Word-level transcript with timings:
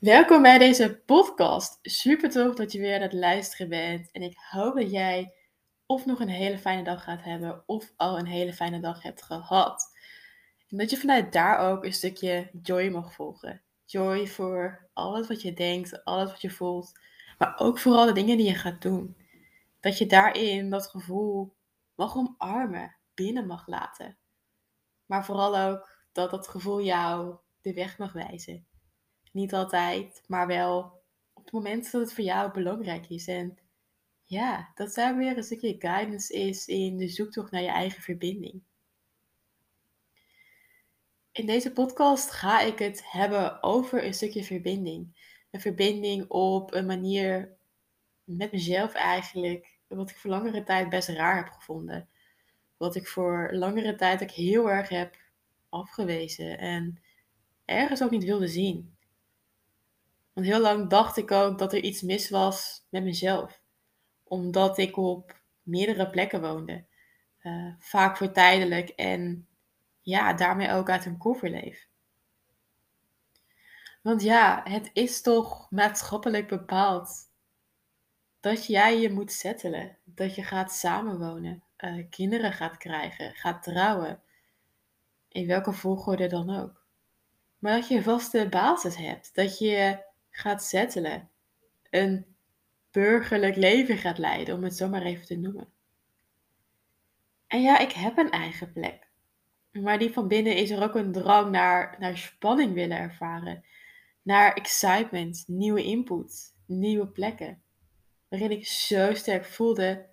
Welkom 0.00 0.42
bij 0.42 0.58
deze 0.58 1.02
podcast. 1.06 1.78
Super 1.82 2.30
tof 2.30 2.54
dat 2.54 2.72
je 2.72 2.80
weer 2.80 2.94
aan 2.94 3.00
het 3.02 3.12
luisteren 3.12 3.68
bent. 3.68 4.10
En 4.10 4.22
ik 4.22 4.38
hoop 4.50 4.74
dat 4.74 4.90
jij 4.90 5.34
of 5.86 6.06
nog 6.06 6.20
een 6.20 6.28
hele 6.28 6.58
fijne 6.58 6.82
dag 6.82 7.04
gaat 7.04 7.22
hebben, 7.22 7.62
of 7.66 7.92
al 7.96 8.18
een 8.18 8.26
hele 8.26 8.52
fijne 8.52 8.80
dag 8.80 9.02
hebt 9.02 9.22
gehad. 9.22 9.96
En 10.68 10.76
dat 10.76 10.90
je 10.90 10.96
vanuit 10.96 11.32
daar 11.32 11.58
ook 11.58 11.84
een 11.84 11.92
stukje 11.92 12.50
joy 12.62 12.88
mag 12.88 13.14
volgen. 13.14 13.62
Joy 13.84 14.26
voor 14.26 14.88
alles 14.92 15.28
wat 15.28 15.42
je 15.42 15.52
denkt, 15.52 16.04
alles 16.04 16.30
wat 16.30 16.40
je 16.40 16.50
voelt, 16.50 16.92
maar 17.38 17.58
ook 17.58 17.78
vooral 17.78 18.06
de 18.06 18.12
dingen 18.12 18.36
die 18.36 18.46
je 18.46 18.54
gaat 18.54 18.82
doen. 18.82 19.16
Dat 19.80 19.98
je 19.98 20.06
daarin 20.06 20.70
dat 20.70 20.86
gevoel 20.86 21.54
mag 21.94 22.16
omarmen, 22.16 22.96
binnen 23.14 23.46
mag 23.46 23.66
laten. 23.66 24.16
Maar 25.06 25.24
vooral 25.24 25.58
ook 25.58 25.90
dat 26.12 26.30
dat 26.30 26.48
gevoel 26.48 26.82
jou 26.82 27.36
de 27.60 27.74
weg 27.74 27.98
mag 27.98 28.12
wijzen. 28.12 28.68
Niet 29.30 29.54
altijd, 29.54 30.22
maar 30.26 30.46
wel 30.46 31.02
op 31.32 31.44
het 31.44 31.52
moment 31.52 31.92
dat 31.92 32.00
het 32.00 32.12
voor 32.12 32.24
jou 32.24 32.52
belangrijk 32.52 33.08
is. 33.08 33.26
En 33.26 33.58
ja, 34.24 34.70
dat 34.74 34.94
daar 34.94 35.16
weer 35.16 35.36
een 35.36 35.42
stukje 35.42 35.76
guidance 35.78 36.34
is 36.34 36.66
in 36.66 36.96
de 36.96 37.08
zoektocht 37.08 37.50
naar 37.50 37.62
je 37.62 37.68
eigen 37.68 38.02
verbinding. 38.02 38.62
In 41.32 41.46
deze 41.46 41.72
podcast 41.72 42.30
ga 42.30 42.60
ik 42.60 42.78
het 42.78 43.10
hebben 43.10 43.62
over 43.62 44.04
een 44.04 44.14
stukje 44.14 44.44
verbinding. 44.44 45.28
Een 45.50 45.60
verbinding 45.60 46.28
op 46.28 46.74
een 46.74 46.86
manier 46.86 47.56
met 48.24 48.52
mezelf 48.52 48.92
eigenlijk, 48.92 49.78
wat 49.86 50.10
ik 50.10 50.16
voor 50.16 50.30
langere 50.30 50.62
tijd 50.62 50.88
best 50.88 51.08
raar 51.08 51.36
heb 51.36 51.52
gevonden. 51.52 52.08
Wat 52.76 52.96
ik 52.96 53.08
voor 53.08 53.48
langere 53.52 53.94
tijd 53.94 54.22
ook 54.22 54.30
heel 54.30 54.70
erg 54.70 54.88
heb 54.88 55.16
afgewezen 55.68 56.58
en 56.58 57.02
ergens 57.64 58.02
ook 58.02 58.10
niet 58.10 58.24
wilde 58.24 58.48
zien. 58.48 58.96
Want 60.32 60.46
heel 60.46 60.60
lang 60.60 60.88
dacht 60.88 61.16
ik 61.16 61.30
ook 61.30 61.58
dat 61.58 61.72
er 61.72 61.82
iets 61.82 62.02
mis 62.02 62.30
was 62.30 62.86
met 62.88 63.02
mezelf. 63.02 63.60
Omdat 64.24 64.78
ik 64.78 64.96
op 64.96 65.40
meerdere 65.62 66.10
plekken 66.10 66.40
woonde. 66.40 66.84
Uh, 67.42 67.74
vaak 67.78 68.16
voor 68.16 68.32
tijdelijk 68.32 68.88
en 68.88 69.48
ja, 70.00 70.32
daarmee 70.32 70.72
ook 70.72 70.90
uit 70.90 71.06
een 71.06 71.18
koffer 71.18 71.50
leef. 71.50 71.88
Want 74.02 74.22
ja, 74.22 74.60
het 74.64 74.90
is 74.92 75.22
toch 75.22 75.70
maatschappelijk 75.70 76.48
bepaald 76.48 77.28
dat 78.40 78.66
jij 78.66 79.00
je 79.00 79.12
moet 79.12 79.32
settelen. 79.32 79.96
Dat 80.04 80.34
je 80.34 80.42
gaat 80.42 80.72
samenwonen, 80.72 81.62
uh, 81.78 82.06
kinderen 82.10 82.52
gaat 82.52 82.76
krijgen, 82.76 83.34
gaat 83.34 83.62
trouwen. 83.62 84.22
In 85.28 85.46
welke 85.46 85.72
volgorde 85.72 86.26
dan 86.26 86.56
ook. 86.60 86.84
Maar 87.58 87.72
dat 87.72 87.88
je 87.88 87.96
een 87.96 88.02
vaste 88.02 88.46
basis 88.50 88.96
hebt. 88.96 89.34
Dat 89.34 89.58
je 89.58 90.04
gaat 90.30 90.64
settelen. 90.64 91.30
Een 91.90 92.26
burgerlijk 92.90 93.56
leven 93.56 93.98
gaat 93.98 94.18
leiden, 94.18 94.54
om 94.54 94.64
het 94.64 94.76
zo 94.76 94.88
maar 94.88 95.02
even 95.02 95.26
te 95.26 95.36
noemen. 95.36 95.72
En 97.46 97.62
ja, 97.62 97.78
ik 97.78 97.92
heb 97.92 98.18
een 98.18 98.30
eigen 98.30 98.72
plek. 98.72 99.08
Maar 99.70 99.98
die 99.98 100.12
van 100.12 100.28
binnen 100.28 100.56
is 100.56 100.70
er 100.70 100.82
ook 100.82 100.94
een 100.94 101.12
drang 101.12 101.50
naar, 101.50 101.96
naar 101.98 102.16
spanning 102.16 102.74
willen 102.74 102.98
ervaren. 102.98 103.64
Naar 104.22 104.52
excitement, 104.52 105.44
nieuwe 105.46 105.82
input, 105.82 106.54
nieuwe 106.66 107.08
plekken. 107.08 107.62
Waarin 108.28 108.50
ik 108.50 108.66
zo 108.66 109.14
sterk 109.14 109.44
voelde 109.44 110.06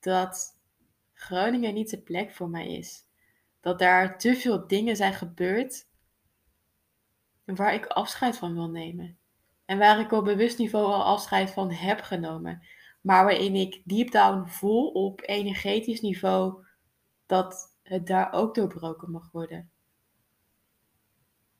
dat 0.00 0.58
Groningen 1.12 1.74
niet 1.74 1.90
de 1.90 2.00
plek 2.00 2.32
voor 2.32 2.48
mij 2.48 2.68
is. 2.76 3.04
Dat 3.60 3.78
daar 3.78 4.18
te 4.18 4.36
veel 4.36 4.66
dingen 4.66 4.96
zijn 4.96 5.14
gebeurd 5.14 5.86
waar 7.44 7.74
ik 7.74 7.86
afscheid 7.86 8.36
van 8.36 8.54
wil 8.54 8.70
nemen. 8.70 9.18
En 9.64 9.78
waar 9.78 10.00
ik 10.00 10.12
op 10.12 10.24
bewust 10.24 10.58
niveau 10.58 10.86
al 10.86 11.04
afscheid 11.04 11.50
van 11.50 11.70
heb 11.70 12.00
genomen. 12.00 12.62
Maar 13.00 13.24
waarin 13.24 13.54
ik 13.54 13.82
deep 13.84 14.10
down 14.10 14.48
voel 14.48 14.88
op 14.88 15.20
energetisch 15.24 16.00
niveau 16.00 16.64
dat 17.26 17.76
het 17.82 18.06
daar 18.06 18.32
ook 18.32 18.54
doorbroken 18.54 19.10
mag 19.10 19.30
worden. 19.32 19.70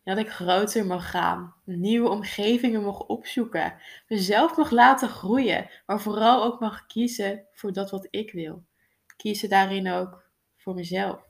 Dat 0.03 0.19
ik 0.19 0.29
groter 0.29 0.87
mag 0.87 1.11
gaan, 1.11 1.55
nieuwe 1.65 2.09
omgevingen 2.09 2.83
mag 2.83 3.01
opzoeken, 3.01 3.77
mezelf 4.09 4.57
mag 4.57 4.71
laten 4.71 5.09
groeien, 5.09 5.71
maar 5.87 6.01
vooral 6.01 6.45
ook 6.45 6.61
mag 6.61 6.87
kiezen 6.87 7.47
voor 7.53 7.73
dat 7.73 7.91
wat 7.91 8.07
ik 8.11 8.33
wil. 8.33 8.65
Kiezen 9.17 9.49
daarin 9.49 9.91
ook 9.91 10.31
voor 10.57 10.75
mezelf. 10.75 11.23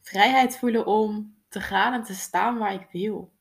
Vrijheid 0.00 0.58
voelen 0.58 0.86
om 0.86 1.36
te 1.48 1.60
gaan 1.60 1.92
en 1.92 2.02
te 2.02 2.14
staan 2.14 2.58
waar 2.58 2.74
ik 2.74 2.86
wil 2.92 3.32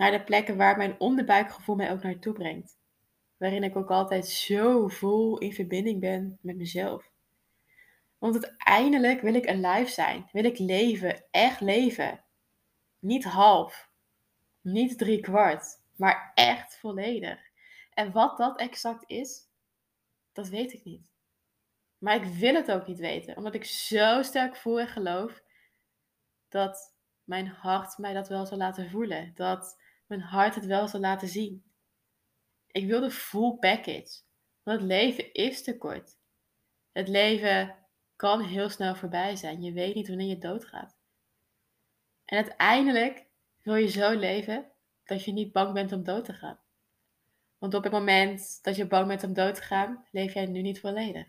naar 0.00 0.10
de 0.10 0.24
plekken 0.24 0.56
waar 0.56 0.76
mijn 0.76 1.00
onderbuikgevoel 1.00 1.76
mij 1.76 1.92
ook 1.92 2.02
naartoe 2.02 2.32
brengt. 2.32 2.78
Waarin 3.36 3.62
ik 3.62 3.76
ook 3.76 3.90
altijd 3.90 4.26
zo 4.26 4.88
vol 4.88 5.38
in 5.38 5.52
verbinding 5.52 6.00
ben 6.00 6.38
met 6.40 6.56
mezelf. 6.56 7.10
Want 8.18 8.34
uiteindelijk 8.44 9.20
wil 9.20 9.34
ik 9.34 9.46
een 9.46 9.60
life 9.60 9.90
zijn. 9.90 10.28
Wil 10.32 10.44
ik 10.44 10.58
leven, 10.58 11.24
echt 11.30 11.60
leven. 11.60 12.24
Niet 12.98 13.24
half, 13.24 13.90
niet 14.60 14.98
drie 14.98 15.20
kwart, 15.20 15.80
maar 15.96 16.32
echt 16.34 16.78
volledig. 16.78 17.40
En 17.94 18.12
wat 18.12 18.36
dat 18.36 18.58
exact 18.60 19.04
is, 19.06 19.48
dat 20.32 20.48
weet 20.48 20.72
ik 20.72 20.84
niet. 20.84 21.02
Maar 21.98 22.14
ik 22.14 22.24
wil 22.24 22.54
het 22.54 22.72
ook 22.72 22.86
niet 22.86 22.98
weten, 22.98 23.36
omdat 23.36 23.54
ik 23.54 23.64
zo 23.64 24.22
sterk 24.22 24.56
voel 24.56 24.80
en 24.80 24.88
geloof 24.88 25.42
dat 26.48 26.94
mijn 27.24 27.46
hart 27.46 27.98
mij 27.98 28.12
dat 28.12 28.28
wel 28.28 28.46
zal 28.46 28.58
laten 28.58 28.90
voelen. 28.90 29.32
Dat 29.34 29.78
mijn 30.10 30.22
hart 30.22 30.54
het 30.54 30.66
wel 30.66 30.88
zal 30.88 31.00
laten 31.00 31.28
zien. 31.28 31.64
Ik 32.66 32.86
wil 32.86 33.00
de 33.00 33.10
full 33.10 33.56
package. 33.58 34.20
Want 34.62 34.80
het 34.80 34.88
leven 34.88 35.32
is 35.32 35.62
te 35.62 35.78
kort. 35.78 36.18
Het 36.92 37.08
leven 37.08 37.76
kan 38.16 38.40
heel 38.40 38.68
snel 38.68 38.94
voorbij 38.94 39.36
zijn. 39.36 39.62
Je 39.62 39.72
weet 39.72 39.94
niet 39.94 40.08
wanneer 40.08 40.28
je 40.28 40.38
doodgaat. 40.38 40.96
En 42.24 42.36
uiteindelijk 42.36 43.26
wil 43.62 43.74
je 43.74 43.88
zo 43.88 44.18
leven 44.18 44.70
dat 45.04 45.24
je 45.24 45.32
niet 45.32 45.52
bang 45.52 45.72
bent 45.72 45.92
om 45.92 46.04
dood 46.04 46.24
te 46.24 46.32
gaan. 46.32 46.58
Want 47.58 47.74
op 47.74 47.82
het 47.82 47.92
moment 47.92 48.58
dat 48.62 48.76
je 48.76 48.86
bang 48.86 49.06
bent 49.06 49.24
om 49.24 49.32
dood 49.32 49.54
te 49.54 49.62
gaan, 49.62 50.06
leef 50.10 50.34
jij 50.34 50.46
nu 50.46 50.62
niet 50.62 50.80
volledig. 50.80 51.26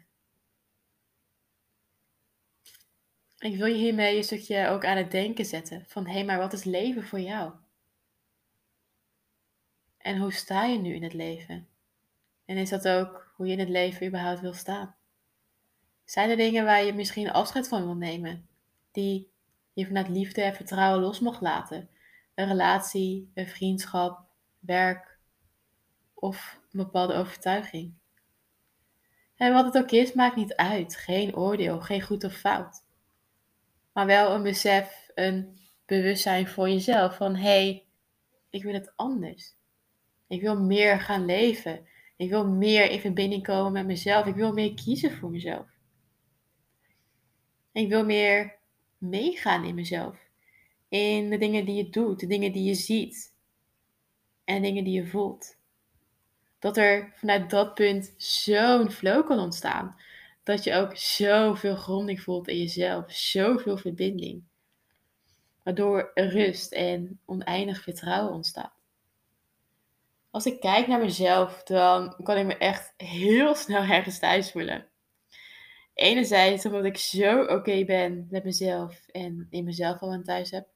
Ik 3.37 3.55
wil 3.55 3.65
je 3.65 3.75
hiermee 3.75 4.17
een 4.17 4.23
stukje 4.23 4.67
ook 4.67 4.85
aan 4.85 4.97
het 4.97 5.11
denken 5.11 5.45
zetten 5.45 5.85
van 5.87 6.05
hé, 6.05 6.13
hey, 6.13 6.25
maar 6.25 6.37
wat 6.37 6.53
is 6.53 6.63
leven 6.63 7.03
voor 7.03 7.19
jou? 7.19 7.53
En 10.01 10.17
hoe 10.17 10.33
sta 10.33 10.63
je 10.63 10.77
nu 10.77 10.93
in 10.93 11.03
het 11.03 11.13
leven? 11.13 11.67
En 12.45 12.57
is 12.57 12.69
dat 12.69 12.87
ook 12.87 13.33
hoe 13.35 13.45
je 13.45 13.53
in 13.53 13.59
het 13.59 13.69
leven 13.69 14.07
überhaupt 14.07 14.41
wil 14.41 14.53
staan? 14.53 14.95
Zijn 16.05 16.29
er 16.29 16.37
dingen 16.37 16.65
waar 16.65 16.83
je 16.83 16.93
misschien 16.93 17.31
afscheid 17.31 17.67
van 17.67 17.83
wil 17.83 17.95
nemen, 17.95 18.47
die 18.91 19.31
je 19.73 19.85
vanuit 19.85 20.07
liefde 20.07 20.41
en 20.41 20.55
vertrouwen 20.55 21.01
los 21.01 21.19
mag 21.19 21.41
laten? 21.41 21.89
Een 22.35 22.47
relatie, 22.47 23.31
een 23.33 23.47
vriendschap, 23.47 24.25
werk 24.59 25.19
of 26.13 26.59
een 26.71 26.83
bepaalde 26.83 27.13
overtuiging. 27.13 27.93
En 29.35 29.53
wat 29.53 29.65
het 29.65 29.83
ook 29.83 29.91
is, 29.91 30.13
maakt 30.13 30.35
niet 30.35 30.55
uit. 30.55 30.95
Geen 30.95 31.35
oordeel, 31.35 31.81
geen 31.81 32.01
goed 32.01 32.23
of 32.23 32.33
fout. 32.33 32.83
Maar 33.93 34.05
wel 34.05 34.35
een 34.35 34.43
besef, 34.43 35.09
een 35.15 35.59
bewustzijn 35.85 36.47
voor 36.47 36.69
jezelf 36.69 37.15
van 37.15 37.35
hé, 37.35 37.41
hey, 37.41 37.85
ik 38.49 38.63
wil 38.63 38.73
het 38.73 38.93
anders. 38.95 39.55
Ik 40.31 40.41
wil 40.41 40.59
meer 40.61 40.99
gaan 40.99 41.25
leven. 41.25 41.87
Ik 42.17 42.29
wil 42.29 42.47
meer 42.47 42.89
in 42.89 42.99
verbinding 42.99 43.43
komen 43.43 43.71
met 43.71 43.85
mezelf. 43.85 44.25
Ik 44.25 44.35
wil 44.35 44.53
meer 44.53 44.73
kiezen 44.73 45.11
voor 45.11 45.29
mezelf. 45.29 45.65
Ik 47.71 47.89
wil 47.89 48.05
meer 48.05 48.55
meegaan 48.97 49.63
in 49.63 49.75
mezelf. 49.75 50.17
In 50.89 51.29
de 51.29 51.37
dingen 51.37 51.65
die 51.65 51.75
je 51.75 51.89
doet, 51.89 52.19
de 52.19 52.27
dingen 52.27 52.51
die 52.51 52.63
je 52.63 52.73
ziet. 52.73 53.33
En 54.43 54.61
dingen 54.61 54.83
die 54.83 54.93
je 54.93 55.07
voelt. 55.07 55.57
Dat 56.59 56.77
er 56.77 57.13
vanuit 57.15 57.49
dat 57.49 57.73
punt 57.73 58.13
zo'n 58.17 58.91
flow 58.91 59.27
kan 59.27 59.39
ontstaan. 59.39 59.95
Dat 60.43 60.63
je 60.63 60.73
ook 60.73 60.97
zoveel 60.97 61.75
gronding 61.75 62.21
voelt 62.21 62.47
in 62.47 62.57
jezelf. 62.57 63.11
Zoveel 63.11 63.77
verbinding. 63.77 64.43
Waardoor 65.63 66.11
rust 66.13 66.71
en 66.71 67.19
oneindig 67.25 67.83
vertrouwen 67.83 68.33
ontstaat. 68.33 68.80
Als 70.31 70.45
ik 70.45 70.59
kijk 70.59 70.87
naar 70.87 70.99
mezelf, 70.99 71.63
dan 71.63 72.15
kan 72.23 72.37
ik 72.37 72.45
me 72.45 72.57
echt 72.57 72.93
heel 72.97 73.55
snel 73.55 73.83
ergens 73.83 74.19
thuis 74.19 74.51
voelen. 74.51 74.89
Enerzijds 75.93 76.65
omdat 76.65 76.85
ik 76.85 76.97
zo 76.97 77.43
oké 77.43 77.85
ben 77.85 78.27
met 78.29 78.43
mezelf 78.43 79.07
en 79.07 79.47
in 79.49 79.63
mezelf 79.63 80.01
al 80.01 80.13
een 80.13 80.23
thuis 80.23 80.51
heb. 80.51 80.67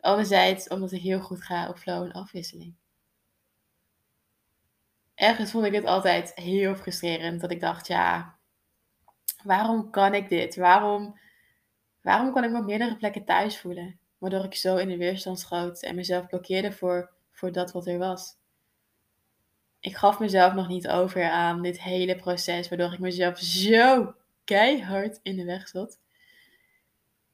Anderzijds 0.00 0.68
omdat 0.68 0.92
ik 0.92 1.02
heel 1.02 1.20
goed 1.20 1.42
ga 1.42 1.68
op 1.68 1.76
flow 1.76 2.04
en 2.04 2.12
afwisseling. 2.12 2.74
Ergens 5.14 5.50
vond 5.50 5.64
ik 5.64 5.72
het 5.72 5.84
altijd 5.84 6.34
heel 6.34 6.74
frustrerend 6.74 7.40
dat 7.40 7.50
ik 7.50 7.60
dacht, 7.60 7.86
ja, 7.86 8.38
waarom 9.42 9.90
kan 9.90 10.14
ik 10.14 10.28
dit? 10.28 10.56
Waarom, 10.56 11.18
waarom 12.00 12.32
kan 12.32 12.44
ik 12.44 12.50
me 12.50 12.58
op 12.58 12.64
meerdere 12.64 12.96
plekken 12.96 13.24
thuis 13.24 13.58
voelen? 13.58 13.98
Waardoor 14.18 14.44
ik 14.44 14.54
zo 14.54 14.76
in 14.76 14.88
de 14.88 14.96
weerstand 14.96 15.40
schoot 15.40 15.82
en 15.82 15.94
mezelf 15.94 16.26
blokkeerde 16.26 16.72
voor 16.72 17.15
voor 17.36 17.52
dat 17.52 17.72
wat 17.72 17.86
er 17.86 17.98
was. 17.98 18.36
Ik 19.80 19.96
gaf 19.96 20.18
mezelf 20.18 20.54
nog 20.54 20.68
niet 20.68 20.88
over 20.88 21.30
aan 21.30 21.62
dit 21.62 21.82
hele 21.82 22.16
proces, 22.16 22.68
waardoor 22.68 22.92
ik 22.92 22.98
mezelf 22.98 23.38
zo 23.38 24.14
keihard 24.44 25.20
in 25.22 25.36
de 25.36 25.44
weg 25.44 25.68
zat. 25.68 26.00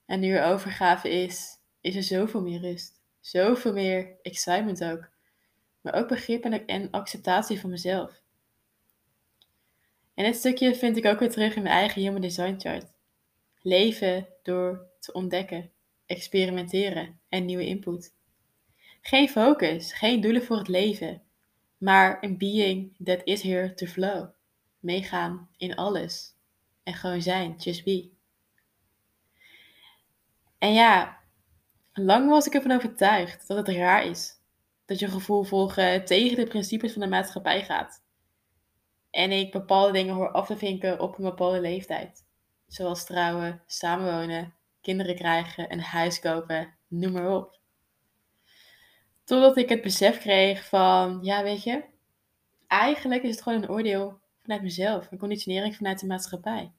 En 0.06 0.20
nu 0.20 0.34
er 0.34 0.44
overgave 0.44 1.08
is, 1.08 1.58
is 1.80 1.96
er 1.96 2.02
zoveel 2.02 2.42
meer 2.42 2.60
rust. 2.60 3.00
Zoveel 3.20 3.72
meer 3.72 4.16
excitement 4.22 4.84
ook. 4.84 5.08
Maar 5.80 5.94
ook 5.94 6.08
begrip 6.08 6.44
en 6.44 6.90
acceptatie 6.90 7.60
van 7.60 7.70
mezelf. 7.70 8.20
En 10.14 10.24
dit 10.24 10.36
stukje 10.36 10.74
vind 10.74 10.96
ik 10.96 11.06
ook 11.06 11.18
weer 11.18 11.30
terug 11.30 11.54
in 11.54 11.62
mijn 11.62 11.74
eigen 11.74 12.02
Human 12.02 12.20
Design 12.20 12.54
Chart. 12.58 12.92
Leven 13.60 14.28
door 14.42 14.86
te 14.98 15.12
ontdekken, 15.12 15.70
experimenteren 16.06 17.20
en 17.28 17.44
nieuwe 17.44 17.66
input. 17.66 18.12
Geen 19.04 19.28
focus, 19.28 19.92
geen 19.92 20.20
doelen 20.20 20.44
voor 20.44 20.56
het 20.56 20.68
leven, 20.68 21.22
maar 21.78 22.18
een 22.20 22.38
being 22.38 22.96
that 23.04 23.20
is 23.24 23.42
here 23.42 23.74
to 23.74 23.86
flow. 23.86 24.28
Meegaan 24.80 25.48
in 25.56 25.74
alles. 25.74 26.34
En 26.82 26.94
gewoon 26.94 27.22
zijn, 27.22 27.54
just 27.56 27.84
be. 27.84 28.10
En 30.58 30.72
ja, 30.72 31.18
lang 31.92 32.28
was 32.28 32.46
ik 32.46 32.54
ervan 32.54 32.72
overtuigd 32.72 33.48
dat 33.48 33.56
het 33.56 33.76
raar 33.76 34.04
is 34.06 34.40
dat 34.84 34.98
je 34.98 35.08
gevoel 35.08 35.42
volgen 35.42 36.04
tegen 36.04 36.36
de 36.36 36.46
principes 36.46 36.92
van 36.92 37.02
de 37.02 37.08
maatschappij 37.08 37.64
gaat. 37.64 38.02
En 39.10 39.30
ik 39.30 39.52
bepaalde 39.52 39.92
dingen 39.92 40.14
hoor 40.14 40.30
af 40.30 40.46
te 40.46 40.56
vinken 40.56 41.00
op 41.00 41.18
een 41.18 41.24
bepaalde 41.24 41.60
leeftijd. 41.60 42.26
Zoals 42.66 43.04
trouwen, 43.04 43.62
samenwonen, 43.66 44.54
kinderen 44.80 45.14
krijgen, 45.14 45.72
een 45.72 45.80
huis 45.80 46.20
kopen, 46.20 46.74
noem 46.88 47.12
maar 47.12 47.30
op. 47.30 47.60
Totdat 49.24 49.56
ik 49.56 49.68
het 49.68 49.82
besef 49.82 50.18
kreeg 50.18 50.68
van, 50.68 51.18
ja 51.22 51.42
weet 51.42 51.62
je, 51.62 51.84
eigenlijk 52.66 53.22
is 53.22 53.30
het 53.30 53.42
gewoon 53.42 53.62
een 53.62 53.70
oordeel 53.70 54.20
vanuit 54.42 54.62
mezelf, 54.62 55.10
een 55.10 55.18
conditionering 55.18 55.76
vanuit 55.76 56.00
de 56.00 56.06
maatschappij. 56.06 56.72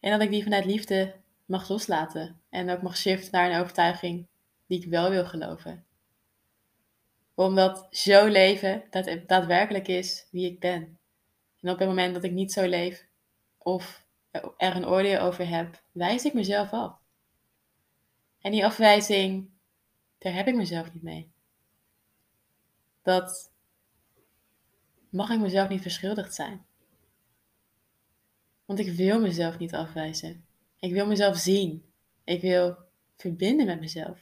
En 0.00 0.10
dat 0.10 0.20
ik 0.20 0.30
die 0.30 0.42
vanuit 0.42 0.64
liefde 0.64 1.14
mag 1.44 1.68
loslaten 1.68 2.40
en 2.50 2.70
ook 2.70 2.82
mag 2.82 2.96
shiften 2.96 3.32
naar 3.32 3.50
een 3.50 3.60
overtuiging 3.60 4.26
die 4.66 4.82
ik 4.82 4.90
wel 4.90 5.10
wil 5.10 5.24
geloven. 5.24 5.84
Omdat 7.34 7.86
zo 7.90 8.26
leven 8.26 8.84
dat 8.90 9.18
daadwerkelijk 9.26 9.88
is 9.88 10.26
wie 10.30 10.50
ik 10.50 10.60
ben. 10.60 10.98
En 11.60 11.70
op 11.70 11.78
het 11.78 11.88
moment 11.88 12.14
dat 12.14 12.24
ik 12.24 12.32
niet 12.32 12.52
zo 12.52 12.66
leef 12.66 13.06
of 13.58 14.06
er 14.56 14.76
een 14.76 14.86
oordeel 14.86 15.20
over 15.20 15.48
heb, 15.48 15.82
wijs 15.92 16.24
ik 16.24 16.34
mezelf 16.34 16.72
af. 16.72 16.96
En 18.40 18.52
die 18.52 18.64
afwijzing, 18.64 19.50
daar 20.18 20.34
heb 20.34 20.46
ik 20.46 20.54
mezelf 20.54 20.92
niet 20.92 21.02
mee. 21.02 21.30
Dat 23.02 23.50
mag 25.10 25.30
ik 25.30 25.40
mezelf 25.40 25.68
niet 25.68 25.82
verschuldigd 25.82 26.34
zijn. 26.34 26.66
Want 28.64 28.78
ik 28.78 28.92
wil 28.92 29.20
mezelf 29.20 29.58
niet 29.58 29.74
afwijzen. 29.74 30.44
Ik 30.78 30.92
wil 30.92 31.06
mezelf 31.06 31.36
zien. 31.36 31.84
Ik 32.24 32.40
wil 32.40 32.76
verbinden 33.16 33.66
met 33.66 33.80
mezelf. 33.80 34.18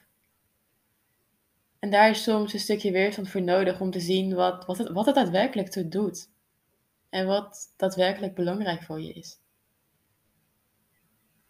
En 1.78 1.90
daar 1.90 2.10
is 2.10 2.22
soms 2.22 2.52
een 2.52 2.60
stukje 2.60 2.92
weerstand 2.92 3.28
voor 3.28 3.42
nodig 3.42 3.80
om 3.80 3.90
te 3.90 4.00
zien 4.00 4.34
wat, 4.34 4.66
wat, 4.66 4.78
het, 4.78 4.88
wat 4.88 5.06
het 5.06 5.14
daadwerkelijk 5.14 5.68
toe 5.68 5.88
doet. 5.88 6.28
En 7.08 7.26
wat 7.26 7.74
daadwerkelijk 7.76 8.34
belangrijk 8.34 8.82
voor 8.82 9.00
je 9.00 9.12
is. 9.12 9.38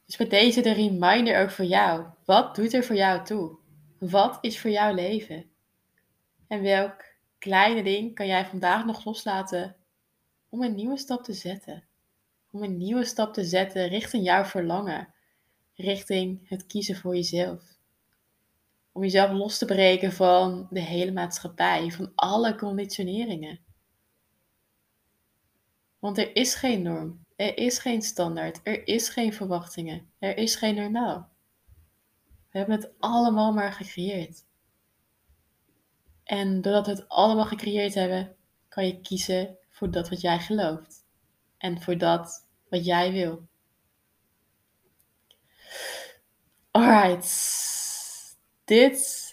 Dus 0.07 0.17
met 0.17 0.31
deze 0.31 0.61
de 0.61 0.73
reminder 0.73 1.43
ook 1.43 1.51
voor 1.51 1.65
jou. 1.65 2.07
Wat 2.25 2.55
doet 2.55 2.73
er 2.73 2.85
voor 2.85 2.97
jou 2.97 3.25
toe? 3.25 3.59
Wat 3.99 4.39
is 4.41 4.61
voor 4.61 4.71
jou 4.71 4.95
leven? 4.95 5.51
En 6.47 6.63
welk 6.63 7.05
kleine 7.39 7.83
ding 7.83 8.15
kan 8.15 8.27
jij 8.27 8.47
vandaag 8.47 8.85
nog 8.85 9.05
loslaten 9.05 9.77
om 10.49 10.63
een 10.63 10.75
nieuwe 10.75 10.97
stap 10.97 11.25
te 11.25 11.33
zetten? 11.33 11.85
Om 12.51 12.63
een 12.63 12.77
nieuwe 12.77 13.05
stap 13.05 13.35
te 13.35 13.45
zetten 13.45 13.89
richting 13.89 14.25
jouw 14.25 14.45
verlangen, 14.45 15.15
richting 15.75 16.49
het 16.49 16.67
kiezen 16.67 16.97
voor 16.97 17.15
jezelf. 17.15 17.63
Om 18.93 19.03
jezelf 19.03 19.33
los 19.33 19.59
te 19.59 19.65
breken 19.65 20.13
van 20.13 20.67
de 20.71 20.81
hele 20.81 21.13
maatschappij, 21.13 21.91
van 21.91 22.13
alle 22.15 22.55
conditioneringen. 22.55 23.61
Want 25.99 26.19
er 26.19 26.37
is 26.37 26.55
geen 26.55 26.83
norm, 26.83 27.25
er 27.37 27.59
is 27.59 27.79
geen 27.79 28.03
standaard, 28.03 28.61
er 28.63 28.87
is 28.87 29.09
geen 29.09 29.33
verwachtingen, 29.33 30.11
er 30.19 30.37
is 30.37 30.55
geen 30.55 30.75
normaal. 30.75 31.36
We 32.57 32.63
hebben 32.63 32.81
het 32.81 32.95
allemaal 32.99 33.53
maar 33.53 33.73
gecreëerd. 33.73 34.45
En 36.25 36.63
doordat 36.63 36.87
we 36.87 36.93
het 36.93 37.09
allemaal 37.09 37.45
gecreëerd 37.45 37.95
hebben, 37.95 38.37
kan 38.69 38.87
je 38.87 39.01
kiezen 39.01 39.59
voor 39.69 39.91
dat 39.91 40.09
wat 40.09 40.21
jij 40.21 40.39
gelooft. 40.39 41.05
En 41.59 41.83
voor 41.83 41.99
dat 41.99 42.47
wat 42.69 42.85
jij 42.85 43.13
wil. 43.13 43.49
Alright. 46.71 47.29
Dit 48.65 49.31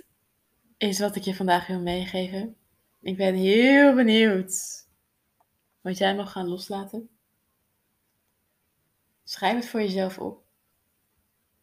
is 0.78 1.00
wat 1.00 1.16
ik 1.16 1.24
je 1.24 1.36
vandaag 1.36 1.68
wil 1.68 1.80
meegeven. 1.80 2.58
Ik 3.02 3.18
ben 3.18 3.36
heel 3.36 3.96
benieuwd 3.96 4.88
wat 5.82 5.98
jij 5.98 6.16
mag 6.16 6.32
gaan 6.32 6.48
loslaten. 6.48 7.10
Schrijf 9.24 9.56
het 9.56 9.68
voor 9.68 9.82
jezelf 9.82 10.20
op. 10.20 10.43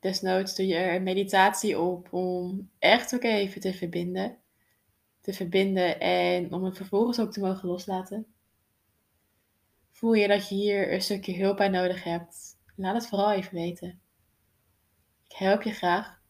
Desnoods 0.00 0.54
doe 0.54 0.66
je 0.66 0.74
er 0.74 1.02
meditatie 1.02 1.78
op 1.78 2.12
om 2.12 2.70
echt 2.78 3.14
ook 3.14 3.22
even 3.22 3.60
te 3.60 3.74
verbinden. 3.74 4.38
Te 5.20 5.32
verbinden 5.32 6.00
en 6.00 6.52
om 6.52 6.64
het 6.64 6.76
vervolgens 6.76 7.20
ook 7.20 7.32
te 7.32 7.40
mogen 7.40 7.68
loslaten. 7.68 8.26
Voel 9.90 10.12
je 10.12 10.28
dat 10.28 10.48
je 10.48 10.54
hier 10.54 10.92
een 10.92 11.02
stukje 11.02 11.36
hulp 11.36 11.56
bij 11.56 11.68
nodig 11.68 12.04
hebt? 12.04 12.58
Laat 12.76 12.94
het 12.94 13.06
vooral 13.06 13.32
even 13.32 13.54
weten. 13.54 14.00
Ik 15.28 15.36
help 15.36 15.62
je 15.62 15.72
graag. 15.72 16.20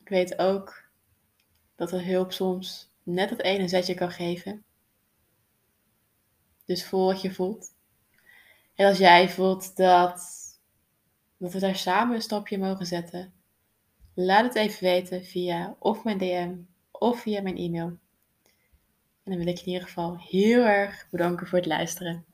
Ik 0.00 0.08
weet 0.08 0.38
ook 0.38 0.84
dat 1.76 1.92
er 1.92 2.04
hulp 2.04 2.32
soms 2.32 2.90
net 3.02 3.28
dat 3.28 3.40
ene 3.40 3.68
zetje 3.68 3.94
kan 3.94 4.10
geven. 4.10 4.64
Dus 6.64 6.86
voel 6.86 7.06
wat 7.06 7.20
je 7.20 7.34
voelt. 7.34 7.74
En 8.74 8.86
als 8.86 8.98
jij 8.98 9.28
voelt 9.28 9.76
dat 9.76 10.47
dat 11.38 11.52
we 11.52 11.58
daar 11.58 11.76
samen 11.76 12.14
een 12.14 12.22
stapje 12.22 12.58
mogen 12.58 12.86
zetten. 12.86 13.32
Laat 14.14 14.44
het 14.44 14.54
even 14.54 14.82
weten 14.82 15.24
via 15.24 15.76
of 15.78 16.04
mijn 16.04 16.18
DM 16.18 16.54
of 16.90 17.20
via 17.20 17.42
mijn 17.42 17.56
e-mail. 17.56 17.98
En 19.22 19.34
dan 19.34 19.36
wil 19.36 19.46
ik 19.46 19.60
in 19.60 19.66
ieder 19.66 19.86
geval 19.86 20.18
heel 20.18 20.64
erg 20.64 21.06
bedanken 21.10 21.46
voor 21.46 21.58
het 21.58 21.66
luisteren. 21.66 22.24